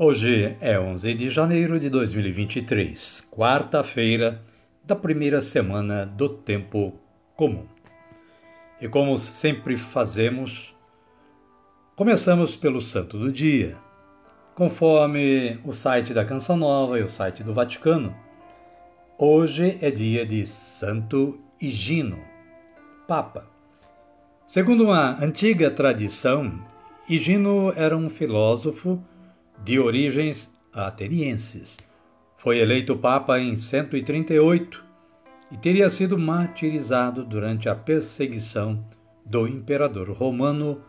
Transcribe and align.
Hoje 0.00 0.56
é 0.60 0.78
11 0.78 1.12
de 1.12 1.28
janeiro 1.28 1.80
de 1.80 1.90
2023, 1.90 3.26
quarta-feira 3.32 4.40
da 4.84 4.94
primeira 4.94 5.42
semana 5.42 6.06
do 6.06 6.28
tempo 6.28 6.94
comum. 7.34 7.66
E 8.80 8.86
como 8.86 9.18
sempre 9.18 9.76
fazemos, 9.76 10.72
começamos 11.96 12.54
pelo 12.54 12.80
santo 12.80 13.18
do 13.18 13.32
dia. 13.32 13.76
Conforme 14.54 15.58
o 15.64 15.72
site 15.72 16.14
da 16.14 16.24
Canção 16.24 16.56
Nova 16.56 16.96
e 16.96 17.02
o 17.02 17.08
site 17.08 17.42
do 17.42 17.52
Vaticano, 17.52 18.14
hoje 19.18 19.78
é 19.82 19.90
dia 19.90 20.24
de 20.24 20.46
Santo 20.46 21.40
Higino, 21.60 22.20
Papa. 23.08 23.48
Segundo 24.46 24.84
uma 24.84 25.20
antiga 25.20 25.72
tradição, 25.72 26.56
Higino 27.08 27.72
era 27.74 27.96
um 27.96 28.08
filósofo 28.08 29.02
de 29.64 29.78
origens 29.78 30.52
atenienses. 30.72 31.78
Foi 32.36 32.58
eleito 32.58 32.96
Papa 32.96 33.38
em 33.38 33.56
138 33.56 34.84
e 35.50 35.56
teria 35.56 35.88
sido 35.88 36.18
martirizado 36.18 37.24
durante 37.24 37.68
a 37.68 37.74
perseguição 37.74 38.84
do 39.24 39.46
imperador 39.46 40.10
romano 40.10 40.80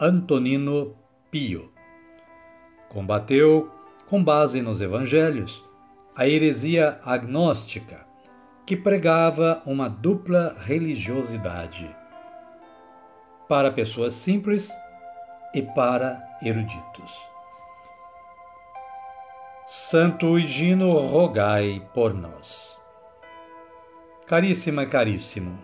Antonino 0.00 0.94
Pio. 1.30 1.72
Combateu, 2.88 3.70
com 4.06 4.22
base 4.22 4.60
nos 4.60 4.80
evangelhos, 4.80 5.64
a 6.14 6.28
heresia 6.28 7.00
agnóstica, 7.04 8.06
que 8.66 8.76
pregava 8.76 9.62
uma 9.66 9.88
dupla 9.88 10.56
religiosidade 10.58 11.88
para 13.48 13.70
pessoas 13.70 14.14
simples 14.14 14.70
e 15.54 15.62
para 15.62 16.22
eruditos. 16.42 17.31
Santo 19.74 20.38
Higino, 20.38 20.92
rogai 20.98 21.80
por 21.94 22.12
nós. 22.12 22.78
Caríssima, 24.26 24.84
caríssimo, 24.84 25.58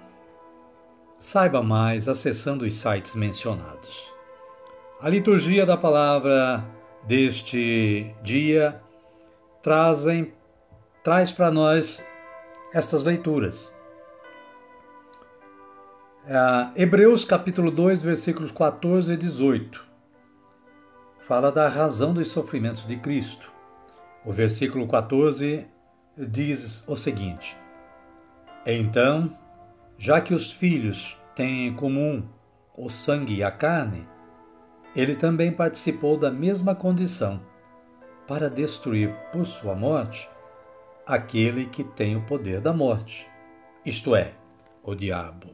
saiba 1.18 1.62
mais 1.62 2.08
acessando 2.08 2.64
os 2.64 2.72
sites 2.72 3.14
mencionados. 3.14 4.10
A 4.98 5.10
liturgia 5.10 5.66
da 5.66 5.76
palavra 5.76 6.64
deste 7.02 8.10
dia 8.22 8.80
trazem, 9.62 10.32
traz 11.04 11.30
para 11.30 11.50
nós 11.50 12.02
estas 12.72 13.04
leituras. 13.04 13.76
É, 16.26 16.82
Hebreus 16.82 17.26
capítulo 17.26 17.70
2, 17.70 18.00
versículos 18.00 18.50
14 18.50 19.12
e 19.12 19.16
18. 19.18 19.84
Fala 21.18 21.52
da 21.52 21.68
razão 21.68 22.14
dos 22.14 22.30
sofrimentos 22.30 22.86
de 22.86 22.96
Cristo. 22.96 23.57
O 24.24 24.32
versículo 24.32 24.86
14 24.86 25.66
diz 26.16 26.84
o 26.86 26.96
seguinte: 26.96 27.56
Então, 28.66 29.36
já 29.96 30.20
que 30.20 30.34
os 30.34 30.52
filhos 30.52 31.16
têm 31.34 31.68
em 31.68 31.74
comum 31.74 32.22
o 32.76 32.88
sangue 32.88 33.36
e 33.36 33.42
a 33.42 33.50
carne, 33.50 34.06
ele 34.94 35.14
também 35.14 35.52
participou 35.52 36.16
da 36.16 36.30
mesma 36.30 36.74
condição, 36.74 37.40
para 38.26 38.50
destruir 38.50 39.14
por 39.32 39.46
sua 39.46 39.74
morte 39.74 40.28
aquele 41.06 41.66
que 41.66 41.82
tem 41.82 42.16
o 42.16 42.22
poder 42.22 42.60
da 42.60 42.72
morte, 42.72 43.26
isto 43.84 44.14
é, 44.14 44.32
o 44.82 44.94
diabo. 44.94 45.48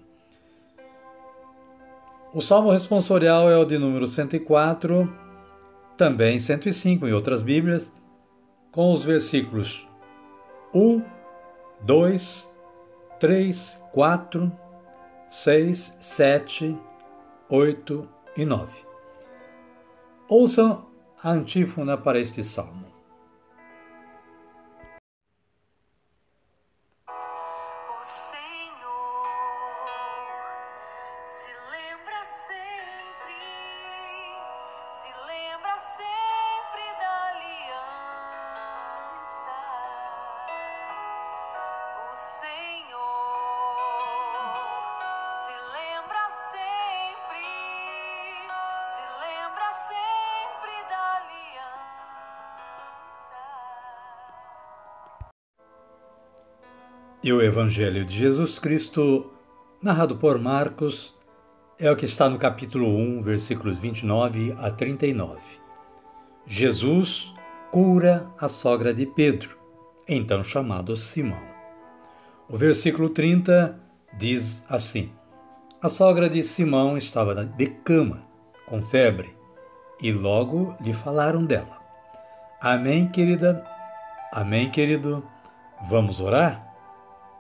O 2.33 2.41
salmo 2.41 2.73
responsorial 2.73 3.49
é 3.49 3.57
o 3.57 3.65
de 3.65 3.79
número 3.79 4.07
104, 4.07 5.09
também 5.97 6.39
105 6.39 7.07
em 7.07 7.13
outras 7.13 7.43
Bíblias 7.43 7.93
com 8.75 8.93
os 8.93 9.05
versículos 9.05 9.89
1, 10.75 11.01
2, 11.83 12.53
3, 13.21 13.83
4, 13.93 14.53
6, 15.29 15.97
7, 16.01 16.77
8 17.49 18.09
e 18.37 18.45
9. 18.45 18.77
Ouçam 20.29 20.87
a 21.23 21.31
antífona 21.31 21.97
para 21.97 22.19
este 22.19 22.43
salmo. 22.43 22.94
E 57.25 57.33
o 57.33 57.41
Evangelho 57.41 58.05
de 58.05 58.15
Jesus 58.15 58.59
Cristo, 58.59 59.31
narrado 59.81 60.15
por 60.15 60.39
Marcos, 60.39 61.15
é 61.79 61.91
o 61.91 61.97
que 61.97 62.05
está 62.05 62.29
no 62.29 62.39
capítulo 62.39 62.87
1, 62.87 63.23
versículos 63.23 63.79
29 63.79 64.55
a 64.61 64.71
39. 64.71 65.41
Jesus 66.47 67.33
cura 67.71 68.27
a 68.39 68.47
sogra 68.47 68.93
de 68.93 69.07
Pedro, 69.07 69.57
então 70.07 70.45
chamado 70.45 70.95
Simão. 70.99 71.41
O 72.47 72.59
versículo 72.59 73.09
30 73.09 73.75
diz 74.19 74.63
assim: 74.69 75.11
A 75.81 75.89
sogra 75.89 76.29
de 76.29 76.45
Simão 76.45 76.99
estava 76.99 77.43
de 77.43 77.67
cama, 77.69 78.23
com 78.67 78.83
febre, 78.83 79.35
e 79.99 80.13
logo 80.13 80.77
lhe 80.79 80.93
falaram 80.93 81.43
dela. 81.43 81.81
Amém, 82.61 83.09
querida? 83.09 83.65
Amém, 84.31 84.71
querido? 84.71 85.25
Vamos 85.89 86.21
orar? 86.21 86.74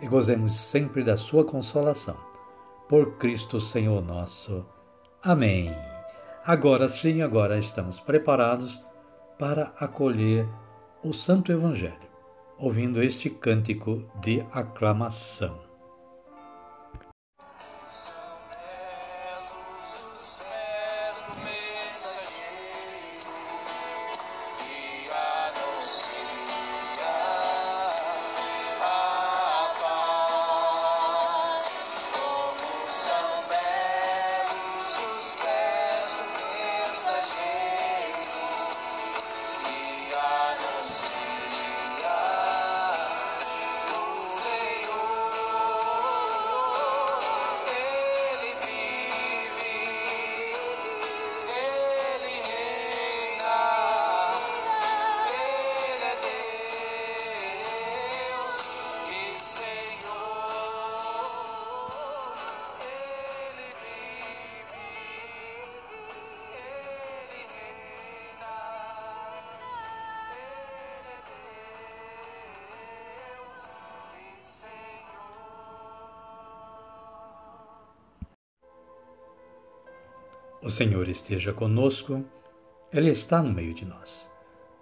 e 0.00 0.06
gozemos 0.06 0.58
sempre 0.58 1.02
da 1.02 1.16
sua 1.16 1.44
consolação. 1.44 2.16
Por 2.88 3.16
Cristo 3.16 3.60
Senhor 3.60 4.02
nosso. 4.02 4.64
Amém. 5.22 5.74
Agora 6.44 6.88
sim, 6.88 7.22
agora 7.22 7.58
estamos 7.58 7.98
preparados 7.98 8.84
para 9.38 9.72
acolher 9.78 10.46
o 11.02 11.12
Santo 11.12 11.50
Evangelho, 11.50 12.08
ouvindo 12.58 13.02
este 13.02 13.30
cântico 13.30 14.02
de 14.20 14.44
aclamação. 14.52 15.63
O 80.64 80.70
Senhor 80.70 81.08
esteja 81.08 81.52
conosco, 81.52 82.24
Ele 82.90 83.10
está 83.10 83.42
no 83.42 83.52
meio 83.52 83.74
de 83.74 83.84
nós. 83.84 84.30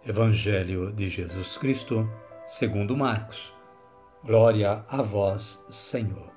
Evangelho 0.07 0.93
de 0.93 1.09
Jesus 1.09 1.59
Cristo, 1.59 2.09
segundo 2.47 2.97
Marcos. 2.97 3.53
Glória 4.25 4.85
a 4.89 5.03
vós, 5.03 5.61
Senhor. 5.69 6.31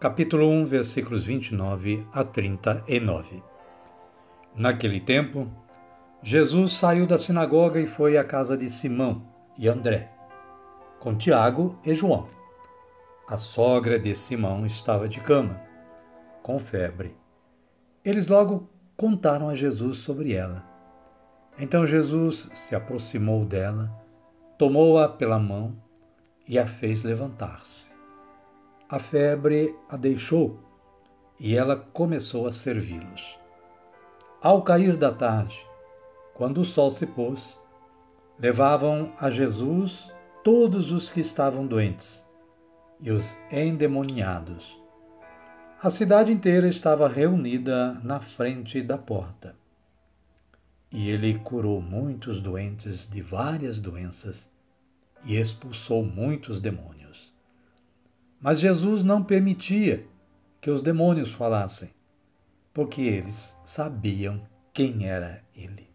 Capítulo 0.00 0.48
1, 0.48 0.64
versículos 0.64 1.22
29 1.26 2.02
a 2.10 2.24
39. 2.24 3.42
Naquele 4.56 5.00
tempo, 5.00 5.46
Jesus 6.22 6.72
saiu 6.72 7.06
da 7.06 7.18
sinagoga 7.18 7.78
e 7.78 7.86
foi 7.86 8.16
à 8.16 8.24
casa 8.24 8.56
de 8.56 8.70
Simão 8.70 9.22
e 9.58 9.68
André, 9.68 10.10
com 10.98 11.14
Tiago 11.14 11.78
e 11.84 11.92
João. 11.92 12.26
A 13.28 13.36
sogra 13.36 13.98
de 13.98 14.14
Simão 14.14 14.64
estava 14.64 15.06
de 15.06 15.20
cama, 15.20 15.60
com 16.42 16.58
febre 16.58 17.14
eles 18.08 18.28
logo 18.28 18.68
contaram 18.96 19.48
a 19.48 19.54
Jesus 19.54 19.98
sobre 19.98 20.32
ela. 20.32 20.64
Então 21.58 21.86
Jesus 21.86 22.50
se 22.54 22.74
aproximou 22.74 23.44
dela, 23.44 23.90
tomou-a 24.56 25.08
pela 25.08 25.38
mão 25.38 25.74
e 26.46 26.58
a 26.58 26.66
fez 26.66 27.02
levantar-se. 27.02 27.90
A 28.88 28.98
febre 28.98 29.74
a 29.88 29.96
deixou 29.96 30.58
e 31.38 31.54
ela 31.54 31.76
começou 31.76 32.46
a 32.46 32.52
servi-los. 32.52 33.38
Ao 34.40 34.62
cair 34.62 34.96
da 34.96 35.12
tarde, 35.12 35.66
quando 36.34 36.62
o 36.62 36.64
sol 36.64 36.90
se 36.90 37.06
pôs, 37.06 37.60
levavam 38.38 39.12
a 39.20 39.28
Jesus 39.28 40.10
todos 40.42 40.92
os 40.92 41.12
que 41.12 41.20
estavam 41.20 41.66
doentes 41.66 42.24
e 43.00 43.10
os 43.10 43.36
endemoniados 43.50 44.80
a 45.80 45.90
cidade 45.90 46.32
inteira 46.32 46.66
estava 46.66 47.08
reunida 47.08 47.94
na 48.02 48.18
frente 48.18 48.82
da 48.82 48.98
porta. 48.98 49.54
E 50.90 51.08
ele 51.08 51.38
curou 51.38 51.80
muitos 51.80 52.40
doentes 52.40 53.08
de 53.08 53.22
várias 53.22 53.80
doenças 53.80 54.50
e 55.24 55.36
expulsou 55.36 56.04
muitos 56.04 56.60
demônios. 56.60 57.32
Mas 58.40 58.58
Jesus 58.58 59.04
não 59.04 59.22
permitia 59.22 60.04
que 60.60 60.70
os 60.70 60.82
demônios 60.82 61.30
falassem, 61.30 61.90
porque 62.74 63.02
eles 63.02 63.56
sabiam 63.64 64.42
quem 64.72 65.06
era 65.06 65.44
ele. 65.54 65.88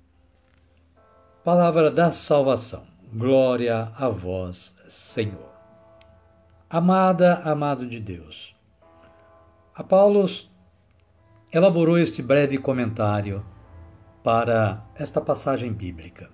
Palavra 1.44 1.92
da 1.92 2.10
salvação. 2.10 2.86
Glória 3.14 3.92
a 3.98 4.08
vós, 4.08 4.78
Senhor. 4.88 5.52
Amada, 6.70 7.36
amado 7.44 7.86
de 7.86 8.00
Deus. 8.00 8.53
A 9.76 9.84
Paulo 9.84 10.24
elaborou 11.52 11.98
este 11.98 12.22
breve 12.22 12.60
comentário 12.60 13.44
para 14.24 14.86
esta 14.94 15.20
passagem 15.20 15.74
bíblica. 15.74 16.30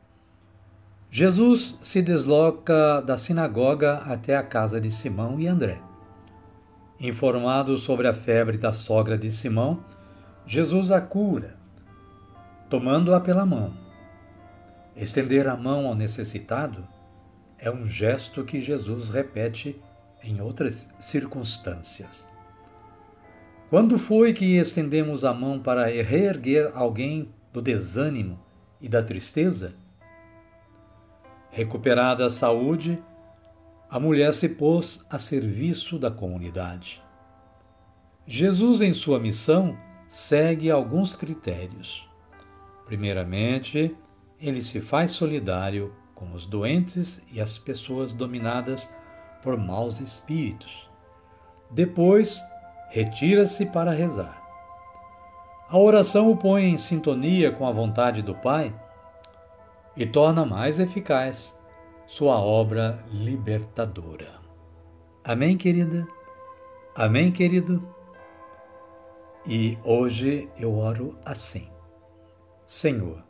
Jesus 1.09 1.79
se 1.81 2.01
desloca 2.01 3.01
da 3.01 3.17
sinagoga 3.17 3.99
até 3.99 4.35
a 4.35 4.43
casa 4.43 4.81
de 4.81 4.91
Simão 4.91 5.39
e 5.39 5.47
André. 5.47 5.79
Informado 6.99 7.77
sobre 7.77 8.09
a 8.09 8.13
febre 8.13 8.57
da 8.57 8.73
sogra 8.73 9.17
de 9.17 9.31
Simão, 9.31 9.85
Jesus 10.45 10.91
a 10.91 10.99
cura, 10.99 11.55
tomando-a 12.69 13.21
pela 13.21 13.45
mão. 13.45 13.73
Estender 14.97 15.47
a 15.47 15.55
mão 15.55 15.87
ao 15.87 15.95
necessitado 15.95 16.85
é 17.57 17.71
um 17.71 17.87
gesto 17.87 18.43
que 18.43 18.59
Jesus 18.59 19.07
repete 19.07 19.81
em 20.21 20.41
outras 20.41 20.89
circunstâncias. 20.99 22.27
Quando 23.69 23.99
foi 23.99 24.33
que 24.33 24.57
estendemos 24.57 25.23
a 25.23 25.31
mão 25.31 25.59
para 25.59 25.85
reerguer 25.85 26.71
alguém 26.73 27.29
do 27.53 27.61
desânimo 27.61 28.39
e 28.81 28.89
da 28.89 29.03
tristeza? 29.03 29.75
Recuperada 31.51 32.25
a 32.25 32.31
saúde, 32.31 32.99
a 33.87 33.99
mulher 33.99 34.33
se 34.33 34.49
pôs 34.49 35.05
a 35.07 35.19
serviço 35.19 35.99
da 35.99 36.09
comunidade. 36.09 36.99
Jesus, 38.25 38.81
em 38.81 38.91
sua 38.91 39.19
missão, 39.19 39.77
segue 40.07 40.71
alguns 40.71 41.15
critérios. 41.15 42.09
Primeiramente, 42.87 43.95
ele 44.41 44.63
se 44.63 44.81
faz 44.81 45.11
solidário 45.11 45.93
com 46.15 46.33
os 46.33 46.47
doentes 46.47 47.21
e 47.31 47.39
as 47.39 47.59
pessoas 47.59 48.13
dominadas 48.13 48.89
por 49.43 49.55
maus 49.55 49.99
espíritos. 49.99 50.89
Depois, 51.69 52.41
retira-se 52.89 53.65
para 53.65 53.91
rezar. 53.91 54.41
A 55.69 55.77
oração 55.77 56.29
o 56.29 56.35
põe 56.35 56.65
em 56.65 56.77
sintonia 56.77 57.51
com 57.51 57.67
a 57.67 57.71
vontade 57.71 58.21
do 58.21 58.33
Pai 58.33 58.73
e 59.95 60.05
torna 60.05 60.45
mais 60.45 60.79
eficaz 60.79 61.57
sua 62.07 62.39
obra 62.39 62.99
libertadora. 63.11 64.39
Amém, 65.23 65.55
querida? 65.55 66.07
Amém, 66.95 67.31
querido? 67.31 67.87
E 69.45 69.77
hoje 69.83 70.49
eu 70.57 70.75
oro 70.75 71.15
assim: 71.23 71.69
Senhor, 72.65 73.23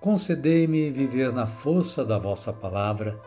concedei-me 0.00 0.90
viver 0.90 1.32
na 1.32 1.46
força 1.46 2.04
da 2.04 2.18
vossa 2.18 2.52
palavra, 2.52 3.20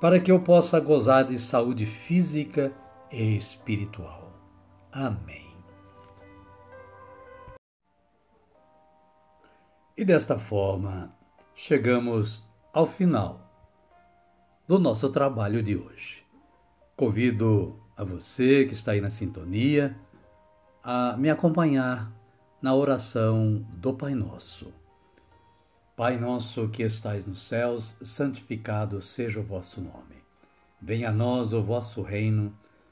para 0.00 0.20
que 0.20 0.30
eu 0.30 0.40
possa 0.40 0.78
gozar 0.78 1.24
de 1.24 1.38
saúde 1.38 1.86
física 1.86 2.70
e 3.10 3.34
espiritual. 3.34 4.21
Amém. 4.92 5.56
E 9.96 10.04
desta 10.04 10.38
forma, 10.38 11.14
chegamos 11.54 12.46
ao 12.72 12.86
final 12.86 13.50
do 14.68 14.78
nosso 14.78 15.08
trabalho 15.08 15.62
de 15.62 15.76
hoje. 15.76 16.26
Convido 16.94 17.80
a 17.96 18.04
você 18.04 18.66
que 18.66 18.74
está 18.74 18.92
aí 18.92 19.00
na 19.00 19.08
sintonia 19.08 19.96
a 20.84 21.16
me 21.16 21.30
acompanhar 21.30 22.12
na 22.60 22.74
oração 22.74 23.66
do 23.72 23.94
Pai 23.94 24.14
Nosso. 24.14 24.72
Pai 25.96 26.18
nosso 26.18 26.68
que 26.68 26.82
estais 26.82 27.26
nos 27.26 27.42
céus, 27.42 27.96
santificado 28.02 29.00
seja 29.00 29.40
o 29.40 29.44
vosso 29.44 29.80
nome. 29.80 30.22
Venha 30.80 31.10
a 31.10 31.12
nós 31.12 31.52
o 31.52 31.62
vosso 31.62 32.02
reino 32.02 32.52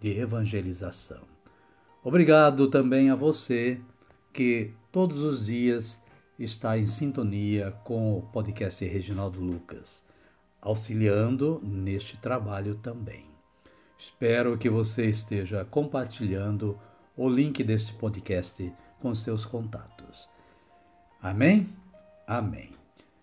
de 0.00 0.18
evangelização. 0.18 1.22
Obrigado 2.02 2.68
também 2.68 3.10
a 3.10 3.14
você 3.14 3.80
que 4.32 4.72
todos 4.92 5.18
os 5.18 5.46
dias 5.46 6.00
está 6.38 6.78
em 6.78 6.86
sintonia 6.86 7.72
com 7.84 8.16
o 8.16 8.22
podcast 8.22 8.84
Reginaldo 8.84 9.40
Lucas, 9.40 10.04
auxiliando 10.60 11.60
neste 11.62 12.16
trabalho 12.16 12.76
também. 12.76 13.26
Espero 13.98 14.56
que 14.56 14.70
você 14.70 15.06
esteja 15.06 15.64
compartilhando 15.64 16.78
o 17.16 17.28
link 17.28 17.64
deste 17.64 17.92
podcast 17.94 18.72
com 19.00 19.12
seus 19.14 19.44
contatos. 19.44 20.28
Amém? 21.20 21.68
Amém. 22.26 22.70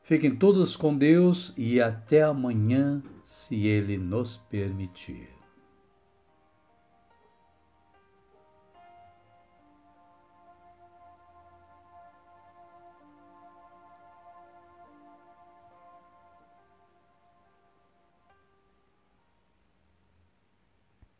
Fiquem 0.03 0.35
todos 0.35 0.75
com 0.75 0.95
Deus 0.95 1.53
e 1.57 1.79
até 1.81 2.23
amanhã, 2.23 3.01
se 3.23 3.65
Ele 3.65 3.97
nos 3.97 4.37
permitir. 4.37 5.34